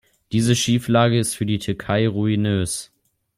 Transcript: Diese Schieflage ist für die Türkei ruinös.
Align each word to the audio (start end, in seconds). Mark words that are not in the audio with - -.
Diese 0.31 0.55
Schieflage 0.55 1.19
ist 1.19 1.35
für 1.35 1.45
die 1.45 1.59
Türkei 1.59 2.07
ruinös. 2.07 2.89